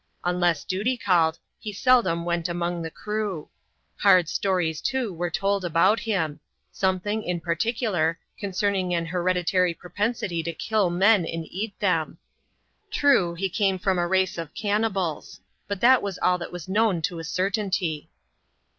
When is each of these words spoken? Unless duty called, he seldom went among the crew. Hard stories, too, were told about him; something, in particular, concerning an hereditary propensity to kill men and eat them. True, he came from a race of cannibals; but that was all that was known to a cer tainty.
Unless 0.23 0.63
duty 0.63 0.97
called, 0.97 1.37
he 1.59 1.71
seldom 1.71 2.25
went 2.25 2.49
among 2.49 2.81
the 2.81 2.89
crew. 2.89 3.49
Hard 3.97 4.27
stories, 4.27 4.81
too, 4.81 5.13
were 5.13 5.29
told 5.29 5.63
about 5.63 5.99
him; 5.99 6.39
something, 6.71 7.21
in 7.21 7.39
particular, 7.39 8.17
concerning 8.39 8.95
an 8.95 9.05
hereditary 9.05 9.75
propensity 9.75 10.41
to 10.41 10.53
kill 10.53 10.89
men 10.89 11.23
and 11.27 11.45
eat 11.51 11.79
them. 11.79 12.17
True, 12.89 13.35
he 13.35 13.47
came 13.47 13.77
from 13.77 13.99
a 13.99 14.07
race 14.07 14.39
of 14.39 14.55
cannibals; 14.55 15.39
but 15.67 15.79
that 15.81 16.01
was 16.01 16.17
all 16.17 16.39
that 16.39 16.51
was 16.51 16.67
known 16.67 17.03
to 17.03 17.19
a 17.19 17.23
cer 17.23 17.51
tainty. 17.51 18.07